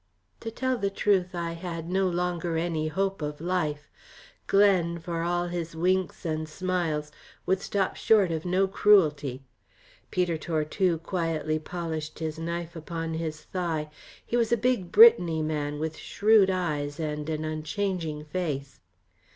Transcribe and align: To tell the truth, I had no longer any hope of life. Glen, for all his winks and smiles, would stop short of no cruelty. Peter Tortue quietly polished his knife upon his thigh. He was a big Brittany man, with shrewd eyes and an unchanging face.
To 0.39 0.49
tell 0.49 0.79
the 0.79 0.89
truth, 0.89 1.35
I 1.35 1.51
had 1.51 1.87
no 1.87 2.09
longer 2.09 2.57
any 2.57 2.87
hope 2.87 3.21
of 3.21 3.39
life. 3.39 3.91
Glen, 4.47 4.97
for 4.97 5.21
all 5.21 5.45
his 5.49 5.75
winks 5.75 6.25
and 6.25 6.49
smiles, 6.49 7.11
would 7.45 7.61
stop 7.61 7.95
short 7.95 8.31
of 8.31 8.43
no 8.43 8.67
cruelty. 8.67 9.43
Peter 10.09 10.39
Tortue 10.39 10.97
quietly 10.97 11.59
polished 11.59 12.17
his 12.17 12.39
knife 12.39 12.75
upon 12.75 13.13
his 13.13 13.41
thigh. 13.43 13.91
He 14.25 14.35
was 14.35 14.51
a 14.51 14.57
big 14.57 14.91
Brittany 14.91 15.43
man, 15.43 15.77
with 15.77 15.95
shrewd 15.95 16.49
eyes 16.49 16.99
and 16.99 17.29
an 17.29 17.45
unchanging 17.45 18.25
face. 18.25 18.79